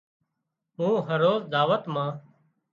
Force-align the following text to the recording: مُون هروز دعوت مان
مُون 0.77 0.93
هروز 1.09 1.41
دعوت 1.53 1.83
مان 1.93 2.13